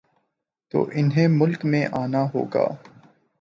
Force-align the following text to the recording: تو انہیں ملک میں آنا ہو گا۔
تو 0.71 0.89
انہیں 0.93 1.27
ملک 1.27 1.65
میں 1.65 1.85
آنا 1.91 2.23
ہو 2.33 2.43
گا۔ 2.53 2.65